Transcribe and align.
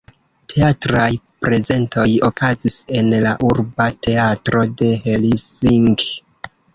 Teatraj 0.51 1.09
prezentoj 1.47 2.05
okazis 2.29 2.77
en 3.01 3.13
la 3.25 3.33
urba 3.49 3.87
teatro 4.07 4.63
de 4.81 4.89
Helsinki. 5.05 6.09